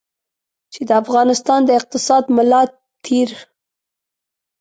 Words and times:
چې 0.73 0.81
د 0.89 0.91
افغانستان 1.03 1.59
د 1.65 1.69
اقتصاد 1.79 2.23
ملا 2.35 2.61
تېر. 3.05 3.29